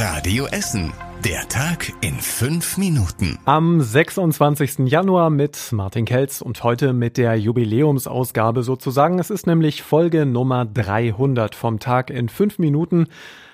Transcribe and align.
Radio 0.00 0.46
Essen. 0.46 0.92
Der 1.24 1.48
Tag 1.48 1.92
in 2.02 2.14
fünf 2.20 2.78
Minuten. 2.78 3.36
Am 3.46 3.80
26. 3.80 4.88
Januar 4.88 5.28
mit 5.28 5.72
Martin 5.72 6.04
Kelz 6.04 6.40
und 6.40 6.62
heute 6.62 6.92
mit 6.92 7.16
der 7.16 7.34
Jubiläumsausgabe 7.34 8.62
sozusagen. 8.62 9.18
Es 9.18 9.30
ist 9.30 9.48
nämlich 9.48 9.82
Folge 9.82 10.24
Nummer 10.24 10.66
300 10.66 11.56
vom 11.56 11.80
Tag 11.80 12.10
in 12.10 12.28
fünf 12.28 12.60
Minuten. 12.60 13.08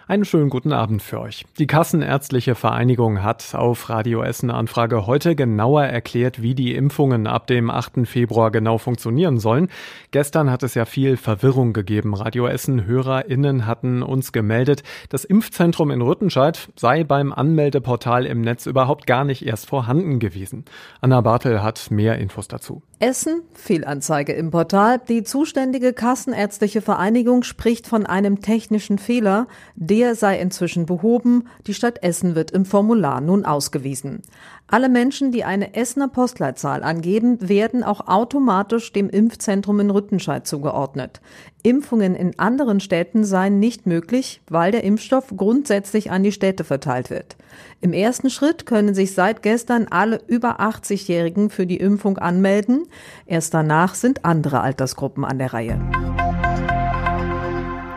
Einen 0.06 0.27
schönen 0.27 0.51
guten 0.51 0.74
Abend 0.74 1.03
für 1.03 1.19
euch. 1.19 1.46
Die 1.59 1.67
Kassenärztliche 1.67 2.54
Vereinigung 2.54 3.22
hat 3.22 3.54
auf 3.54 3.88
Radio 3.88 4.22
Essen 4.22 4.51
Anfrage 4.51 5.06
heute 5.06 5.35
genauer 5.35 5.85
erklärt, 5.85 6.42
wie 6.42 6.54
die 6.54 6.74
Impfungen 6.74 7.26
ab 7.26 7.47
dem 7.47 7.71
8. 7.71 8.06
Februar 8.06 8.51
genau 8.51 8.76
funktionieren 8.76 9.38
sollen. 9.38 9.69
Gestern 10.11 10.51
hat 10.51 10.62
es 10.62 10.75
ja 10.75 10.85
viel 10.85 11.17
Verwirrung 11.17 11.72
gegeben. 11.72 12.15
Radio 12.15 12.47
Essen 12.47 12.85
HörerInnen 12.85 13.65
hatten 13.65 14.03
uns 14.03 14.33
gemeldet, 14.33 14.83
das 15.08 15.25
Impfzentrum 15.25 15.90
in 15.90 16.02
Rüttenscheid 16.02 16.69
sei 16.77 17.02
beim 17.02 17.33
Anmeldeportal 17.33 18.27
im 18.27 18.43
Netz 18.43 18.66
überhaupt 18.66 19.07
gar 19.07 19.25
nicht 19.25 19.47
erst 19.47 19.71
vorhanden 19.71 20.19
gewesen. 20.19 20.66
Anna 21.01 21.23
Bartel 21.23 21.62
hat 21.62 21.91
mehr 21.91 22.19
Infos 22.19 22.47
dazu. 22.47 22.83
Essen, 23.05 23.43
Fehlanzeige 23.53 24.33
im 24.33 24.51
Portal. 24.51 24.99
Die 24.99 25.25
zuständige 25.25 25.93
Kassenärztliche 25.93 26.81
Vereinigung 26.81 27.43
spricht 27.43 27.87
von 27.87 28.07
einem 28.07 28.41
technischen 28.41 28.97
Fehler. 28.97 29.47
Der 29.75 30.15
sei 30.15 30.41
inzwischen 30.41 30.87
behoben. 30.87 31.47
Die 31.67 31.75
Stadt 31.75 32.03
Essen 32.03 32.35
wird 32.35 32.51
im 32.53 32.65
Formular 32.65 33.21
nun 33.21 33.45
ausgewiesen. 33.45 34.23
Alle 34.67 34.89
Menschen, 34.89 35.31
die 35.31 35.45
eine 35.45 35.75
Essener 35.75 36.09
Postleitzahl 36.09 36.83
angeben, 36.83 37.49
werden 37.49 37.85
auch 37.85 38.09
automatisch 38.09 38.93
dem 38.93 39.11
Impfzentrum 39.11 39.79
in 39.79 39.91
Rüttenscheid 39.91 40.47
zugeordnet. 40.47 41.21
Impfungen 41.63 42.15
in 42.15 42.39
anderen 42.39 42.81
Städten 42.81 43.25
seien 43.25 43.61
nicht 43.61 43.87
möglich, 43.87 44.41
weil 44.49 44.73
der 44.73 44.83
Impfstoff 44.83 45.35
grundsätzlich 45.37 46.11
an 46.11 46.23
die 46.23 46.33
Städte 46.33 46.65
verteilt 46.65 47.11
wird. 47.11 47.37
Im 47.83 47.93
ersten 47.93 48.31
Schritt 48.31 48.65
können 48.65 48.95
sich 48.95 49.13
seit 49.13 49.43
gestern 49.43 49.87
alle 49.89 50.21
über 50.27 50.61
80-Jährigen 50.61 51.51
für 51.51 51.67
die 51.67 51.77
Impfung 51.77 52.17
anmelden. 52.17 52.87
Erst 53.27 53.53
danach 53.53 53.95
sind 53.95 54.25
andere 54.25 54.62
Altersgruppen 54.62 55.25
an 55.25 55.39
der 55.39 55.53
Reihe. 55.53 56.14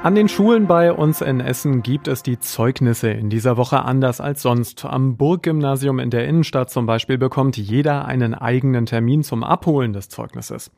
An 0.07 0.15
den 0.15 0.29
Schulen 0.29 0.67
bei 0.67 0.93
uns 0.93 1.19
in 1.19 1.41
Essen 1.41 1.83
gibt 1.83 2.07
es 2.07 2.23
die 2.23 2.39
Zeugnisse 2.39 3.09
in 3.09 3.29
dieser 3.29 3.57
Woche 3.57 3.83
anders 3.83 4.21
als 4.21 4.41
sonst. 4.41 4.85
Am 4.85 5.17
Burggymnasium 5.17 5.99
in 5.99 6.11
der 6.11 6.25
Innenstadt 6.29 6.69
zum 6.69 6.85
Beispiel 6.85 7.17
bekommt 7.17 7.57
jeder 7.57 8.05
einen 8.05 8.33
eigenen 8.33 8.85
Termin 8.85 9.23
zum 9.23 9.43
Abholen 9.43 9.91
des 9.91 10.07
Zeugnisses. 10.07 10.71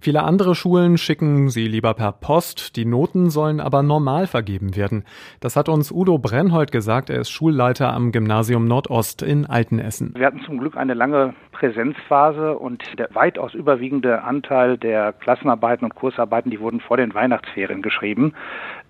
Viele 0.00 0.22
andere 0.22 0.54
Schulen 0.54 0.98
schicken 0.98 1.48
sie 1.48 1.66
lieber 1.66 1.94
per 1.94 2.12
Post, 2.12 2.76
die 2.76 2.84
Noten 2.84 3.28
sollen 3.28 3.58
aber 3.58 3.82
normal 3.82 4.28
vergeben 4.28 4.76
werden. 4.76 5.02
Das 5.40 5.56
hat 5.56 5.68
uns 5.68 5.90
Udo 5.90 6.18
Brennhold 6.18 6.70
gesagt, 6.70 7.10
er 7.10 7.22
ist 7.22 7.30
Schulleiter 7.30 7.92
am 7.92 8.12
Gymnasium 8.12 8.66
Nordost 8.66 9.20
in 9.20 9.46
Altenessen. 9.46 10.14
Wir 10.14 10.26
hatten 10.26 10.42
zum 10.46 10.58
Glück 10.58 10.76
eine 10.76 10.94
lange 10.94 11.34
Präsenzphase 11.58 12.58
und 12.58 12.82
der 12.98 13.08
weitaus 13.14 13.54
überwiegende 13.54 14.22
Anteil 14.22 14.76
der 14.76 15.14
Klassenarbeiten 15.14 15.84
und 15.84 15.94
Kursarbeiten, 15.94 16.50
die 16.50 16.60
wurden 16.60 16.80
vor 16.80 16.98
den 16.98 17.14
Weihnachtsferien 17.14 17.80
geschrieben. 17.80 18.34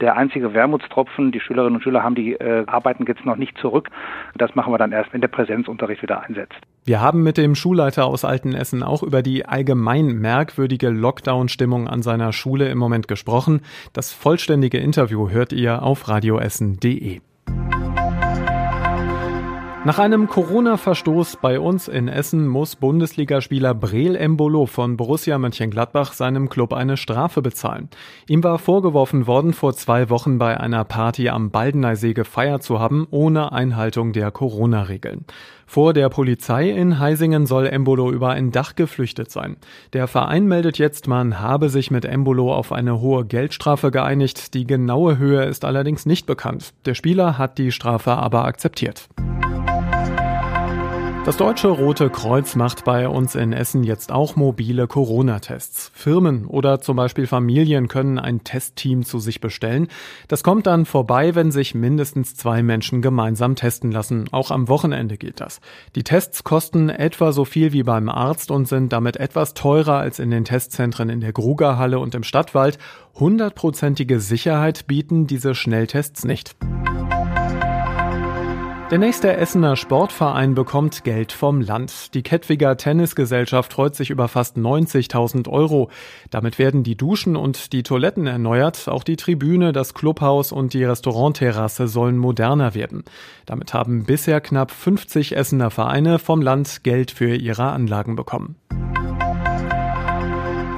Der 0.01 0.17
einzige 0.17 0.53
Wermutstropfen, 0.53 1.31
die 1.31 1.39
Schülerinnen 1.39 1.77
und 1.77 1.83
Schüler 1.83 2.03
haben 2.03 2.17
die 2.17 2.33
äh, 2.33 2.65
Arbeiten 2.67 3.05
jetzt 3.07 3.25
noch 3.25 3.37
nicht 3.37 3.57
zurück. 3.59 3.91
Das 4.37 4.57
machen 4.57 4.73
wir 4.73 4.79
dann 4.79 4.91
erst, 4.91 5.13
wenn 5.13 5.21
der 5.21 5.29
Präsenzunterricht 5.29 6.03
wieder 6.03 6.23
einsetzt. 6.23 6.59
Wir 6.85 7.01
haben 7.01 7.23
mit 7.23 7.37
dem 7.37 7.55
Schulleiter 7.55 8.07
aus 8.07 8.25
Altenessen 8.25 8.83
auch 8.83 9.05
über 9.05 9.23
die 9.23 9.47
allgemein 9.47 10.07
merkwürdige 10.07 10.89
Lockdown-Stimmung 10.89 11.87
an 11.87 12.03
seiner 12.03 12.33
Schule 12.33 12.69
im 12.69 12.79
Moment 12.79 13.07
gesprochen. 13.07 13.61
Das 13.93 14.13
vollständige 14.13 14.79
Interview 14.79 15.31
hört 15.31 15.53
ihr 15.53 15.83
auf 15.83 16.09
radioessen.de. 16.09 17.21
Nach 19.87 20.01
einem 20.01 20.27
Corona-Verstoß 20.27 21.37
bei 21.41 21.61
uns 21.61 21.87
in 21.87 22.09
Essen 22.09 22.49
muss 22.49 22.75
Bundesligaspieler 22.75 23.73
Breel 23.73 24.17
Embolo 24.17 24.67
von 24.67 24.97
Borussia 24.97 25.39
Mönchengladbach 25.39 26.13
seinem 26.13 26.49
Club 26.49 26.73
eine 26.73 26.97
Strafe 26.97 27.41
bezahlen. 27.41 27.89
Ihm 28.27 28.43
war 28.43 28.59
vorgeworfen 28.59 29.29
worden, 29.29 29.53
vor 29.53 29.75
zwei 29.75 30.11
Wochen 30.11 30.39
bei 30.39 30.59
einer 30.59 30.83
Party 30.83 31.29
am 31.29 31.53
Baldeneysee 31.53 32.15
gefeiert 32.15 32.65
zu 32.65 32.81
haben, 32.81 33.07
ohne 33.13 33.53
Einhaltung 33.53 34.13
der 34.13 34.33
Corona-Regeln. 34.33 35.25
Vor 35.67 35.93
der 35.93 36.09
Polizei 36.09 36.69
in 36.69 36.99
Heisingen 36.99 37.47
soll 37.47 37.69
Embolo 37.69 38.11
über 38.11 38.31
ein 38.31 38.51
Dach 38.51 38.75
geflüchtet 38.75 39.31
sein. 39.31 39.57
Der 39.93 40.09
Verein 40.09 40.47
meldet 40.47 40.79
jetzt, 40.79 41.07
man 41.07 41.39
habe 41.39 41.69
sich 41.69 41.93
mit 41.93 42.05
Embolo 42.05 42.53
auf 42.53 42.73
eine 42.73 43.01
hohe 43.01 43.25
Geldstrafe 43.25 43.93
geeinigt. 43.93 44.53
Die 44.55 44.67
genaue 44.67 45.19
Höhe 45.19 45.45
ist 45.45 45.65
allerdings 45.65 46.07
nicht 46.07 46.27
bekannt. 46.27 46.75
Der 46.87 46.95
Spieler 46.95 47.39
hat 47.39 47.59
die 47.59 47.71
Strafe 47.71 48.15
aber 48.15 48.47
akzeptiert. 48.47 49.09
Das 51.27 51.37
Deutsche 51.37 51.67
Rote 51.67 52.09
Kreuz 52.09 52.55
macht 52.55 52.85
bei 52.85 53.09
uns 53.09 53.35
in 53.35 53.53
Essen 53.53 53.83
jetzt 53.83 54.13
auch 54.13 54.37
mobile 54.37 54.87
Corona-Tests. 54.87 55.91
Firmen 55.93 56.47
oder 56.47 56.81
zum 56.81 56.97
Beispiel 56.97 57.27
Familien 57.27 57.89
können 57.89 58.21
ein 58.21 58.45
Testteam 58.45 59.05
zu 59.05 59.19
sich 59.19 59.41
bestellen. 59.41 59.89
Das 60.29 60.45
kommt 60.45 60.69
dann 60.69 60.87
vorbei, 60.87 61.35
wenn 61.35 61.51
sich 61.51 61.75
mindestens 61.75 62.37
zwei 62.37 62.63
Menschen 62.63 63.03
gemeinsam 63.03 63.57
testen 63.57 63.91
lassen. 63.91 64.29
Auch 64.31 64.53
am 64.53 64.69
Wochenende 64.69 65.17
gilt 65.17 65.41
das. 65.41 65.61
Die 65.97 66.05
Tests 66.05 66.45
kosten 66.45 66.91
etwa 66.91 67.33
so 67.33 67.45
viel 67.45 67.73
wie 67.73 67.83
beim 67.83 68.09
Arzt 68.09 68.53
und 68.53 68.69
sind 68.69 68.93
damit 68.93 69.17
etwas 69.17 69.53
teurer 69.55 69.99
als 69.99 70.21
in 70.21 70.31
den 70.31 70.45
Testzentren 70.45 71.09
in 71.09 71.21
der 71.21 71.33
Grugerhalle 71.33 71.99
und 71.99 72.15
im 72.15 72.23
Stadtwald. 72.23 72.79
Hundertprozentige 73.17 74.21
Sicherheit 74.21 74.87
bieten 74.87 75.27
diese 75.27 75.57
Schnelltests 75.57 76.25
nicht. 76.25 76.55
Der 78.89 78.99
nächste 78.99 79.37
Essener 79.37 79.75
Sportverein 79.75 80.55
bekommt 80.55 81.03
Geld 81.03 81.33
vom 81.33 81.61
Land. 81.61 82.15
Die 82.15 82.23
Kettwiger 82.23 82.77
Tennisgesellschaft 82.77 83.73
freut 83.73 83.97
sich 83.97 84.11
über 84.11 84.29
fast 84.29 84.57
90.000 84.57 85.49
Euro. 85.49 85.91
Damit 86.31 86.61
werden 86.61 86.85
die 86.85 86.97
Duschen 86.97 87.35
und 87.35 87.73
die 87.73 87.83
Toiletten 87.83 88.29
erneuert. 88.29 88.87
Auch 88.87 89.03
die 89.03 89.17
Tribüne, 89.17 89.73
das 89.73 89.93
Clubhaus 89.93 90.53
und 90.53 90.73
die 90.73 90.85
Restaurantterrasse 90.85 91.89
sollen 91.89 92.17
moderner 92.17 92.77
werden. 92.77 93.03
Damit 93.45 93.75
haben 93.75 94.05
bisher 94.05 94.41
knapp 94.41 94.71
50 94.71 95.37
Essener 95.37 95.73
Vereine 95.73 96.21
vom 96.21 96.41
Land 96.41 96.85
Geld 96.85 97.11
für 97.11 97.35
ihre 97.35 97.65
Anlagen 97.73 98.15
bekommen. 98.15 98.55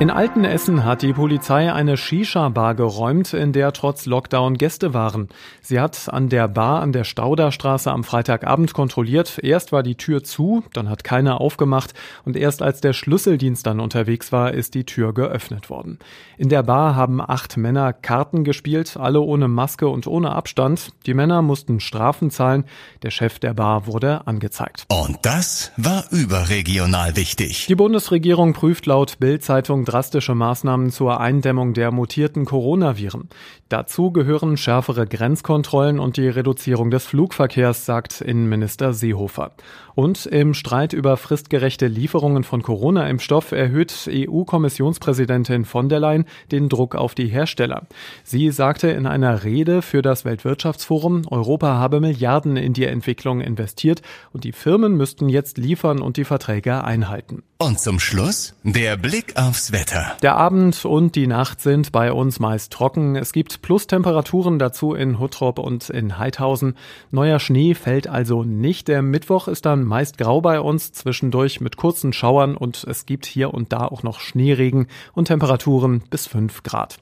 In 0.01 0.11
Altenessen 0.11 0.85
hat 0.85 1.03
die 1.03 1.13
Polizei 1.13 1.73
eine 1.73 1.97
Shisha-Bar 1.97 2.77
geräumt, 2.77 3.35
in 3.35 3.53
der 3.53 3.73
trotz 3.73 4.07
Lockdown 4.07 4.55
Gäste 4.57 4.95
waren. 4.95 5.29
Sie 5.61 5.81
hat 5.81 6.09
an 6.09 6.29
der 6.29 6.47
Bar 6.47 6.83
an 6.83 6.93
der 6.93 7.03
Stauderstraße 7.03 7.91
am 7.91 8.05
Freitagabend 8.05 8.75
kontrolliert. 8.75 9.41
Erst 9.43 9.73
war 9.73 9.83
die 9.83 9.97
Tür 9.97 10.23
zu, 10.23 10.63
dann 10.73 10.89
hat 10.89 11.03
keiner 11.03 11.41
aufgemacht 11.41 11.95
und 12.25 12.37
erst 12.37 12.63
als 12.63 12.81
der 12.81 12.93
Schlüsseldienst 12.93 13.67
dann 13.67 13.81
unterwegs 13.81 14.31
war, 14.31 14.55
ist 14.55 14.75
die 14.75 14.85
Tür 14.85 15.13
geöffnet 15.13 15.69
worden. 15.69 15.99
In 16.37 16.49
der 16.49 16.63
Bar 16.63 16.95
haben 16.95 17.21
acht 17.21 17.57
Männer 17.57 17.93
Karten 17.93 18.45
gespielt, 18.45 18.97
alle 18.97 19.21
ohne 19.21 19.49
Maske 19.49 19.89
und 19.89 20.07
ohne 20.07 20.31
Abstand. 20.31 20.93
Die 21.07 21.15
Männer 21.15 21.43
mussten 21.43 21.81
Strafen 21.81 22.31
zahlen. 22.31 22.67
Der 23.03 23.11
Chef 23.11 23.41
der 23.41 23.55
Bar 23.55 23.89
wurde 23.89 24.29
angezeigt. 24.29 24.85
Und 24.89 25.19
das 25.23 25.73
war 25.77 26.05
überregional 26.13 27.17
wichtig. 27.17 27.67
Die 27.67 27.75
Bundesregierung 27.75 28.53
prüft 28.53 28.87
laut 28.87 29.19
Bild-Zeitung 29.19 29.88
drastische 29.89 30.35
Maßnahmen 30.35 30.91
zur 30.91 31.19
Eindämmung 31.19 31.73
der 31.73 31.91
mutierten 31.91 32.45
Coronaviren. 32.45 33.29
Dazu 33.71 34.13
gehören 34.13 34.59
schärfere 34.59 35.07
Grenzkontrollen 35.07 35.99
und 35.99 36.19
die 36.19 36.29
Reduzierung 36.29 36.91
des 36.91 37.07
Flugverkehrs, 37.07 37.87
sagt 37.87 38.21
Innenminister 38.21 38.93
Seehofer. 38.93 39.53
Und 39.95 40.27
im 40.27 40.55
Streit 40.55 40.93
über 40.93 41.17
fristgerechte 41.17 41.87
Lieferungen 41.87 42.45
von 42.45 42.63
Corona-Impfstoff 42.63 43.53
erhöht 43.53 44.09
EU-Kommissionspräsidentin 44.09 45.65
von 45.65 45.89
der 45.89 46.01
Leyen 46.01 46.27
den 46.53 46.69
Druck 46.69 46.95
auf 46.95 47.15
die 47.15 47.27
Hersteller. 47.27 47.87
Sie 48.23 48.51
sagte 48.51 48.89
in 48.89 49.07
einer 49.07 49.43
Rede 49.43 49.83
für 49.83 50.03
das 50.03 50.25
Weltwirtschaftsforum, 50.25 51.23
Europa 51.31 51.75
habe 51.75 52.01
Milliarden 52.01 52.57
in 52.57 52.75
die 52.75 52.85
Entwicklung 52.85 53.41
investiert 53.41 54.03
und 54.33 54.45
die 54.45 54.53
Firmen 54.53 54.97
müssten 54.97 55.29
jetzt 55.29 55.59
liefern 55.59 56.01
und 56.01 56.17
die 56.17 56.25
Verträge 56.25 56.85
einhalten. 56.85 57.43
Und 57.61 57.81
zum 57.81 57.99
Schluss 57.99 58.55
der 58.63 58.97
Blick 58.97 59.37
aufs 59.37 59.73
Wetter. 59.73 60.17
Der 60.23 60.37
Abend 60.37 60.85
und 60.85 61.17
die 61.17 61.27
Nacht 61.27 61.61
sind 61.61 61.91
bei 61.91 62.13
uns 62.13 62.39
meist 62.39 62.73
trocken. 62.73 63.17
Es 63.17 63.33
gibt 63.33 63.63
Plus-Temperaturen 63.63 64.61
dazu 64.61 64.95
in 64.95 65.19
Huttrop 65.19 65.59
und 65.59 65.91
in 65.91 66.19
Heidhausen. 66.19 66.77
Neuer 67.11 67.41
Schnee 67.41 67.75
fällt 67.75 68.07
also 68.07 68.45
nicht. 68.45 68.87
Der 68.87 69.03
Mittwoch 69.03 69.49
ist 69.49 69.67
dann 69.67 69.83
meist 69.83 70.19
grau 70.19 70.41
bei 70.41 70.61
uns, 70.61 70.93
zwischendurch 70.93 71.61
mit 71.61 71.77
kurzen 71.77 72.13
Schauern 72.13 72.57
und 72.57 72.85
es 72.85 73.07
gibt 73.07 73.27
hier 73.27 73.53
und 73.53 73.73
da 73.73 73.89
auch 73.89 74.05
noch 74.05 74.21
Schneeregen 74.21 74.87
und 75.15 75.25
Temperaturen 75.25 76.05
bis 76.11 76.29
5 76.29 76.63
Grad. 76.63 77.01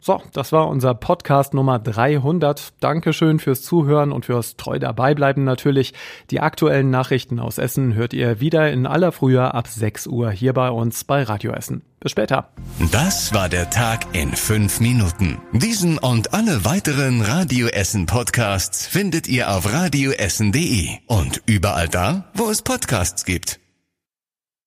So, 0.00 0.20
das 0.34 0.52
war 0.52 0.68
unser 0.68 0.92
Podcast 0.94 1.54
Nummer 1.54 1.78
300. 1.78 2.74
Dankeschön 2.80 3.38
fürs 3.38 3.62
Zuhören 3.62 4.12
und 4.12 4.26
fürs 4.26 4.56
treu 4.56 4.78
dabei 4.78 5.14
bleiben 5.14 5.44
natürlich. 5.44 5.94
Die 6.30 6.40
aktuellen 6.40 6.90
Nachrichten 6.90 7.40
aus 7.40 7.56
Essen 7.56 7.94
hört 7.94 8.12
ihr 8.12 8.38
wieder 8.38 8.70
in 8.70 8.86
aller 8.86 9.12
Frühe 9.12 9.54
ab 9.54 9.66
6 9.66 10.06
Uhr 10.06 10.30
hier 10.30 10.52
bei 10.52 10.68
uns 10.68 11.04
bei 11.04 11.22
Radio 11.22 11.52
Essen. 11.52 11.82
Bis 12.00 12.12
später. 12.12 12.50
Das 12.92 13.32
war 13.32 13.48
der 13.48 13.70
Tag 13.70 14.04
in 14.12 14.32
fünf 14.32 14.78
Minuten. 14.78 15.40
Diesen 15.52 15.96
und 15.96 16.34
alle 16.34 16.66
weiteren 16.66 17.22
Radio 17.22 17.68
Essen 17.68 18.04
Podcasts 18.04 18.86
findet 18.86 19.26
ihr 19.26 19.50
auf 19.50 19.72
radioessen.de 19.72 20.88
und 21.06 21.40
überall 21.46 21.88
da, 21.88 22.26
wo 22.34 22.50
es 22.50 22.60
Podcasts 22.60 23.24
gibt. 23.24 23.63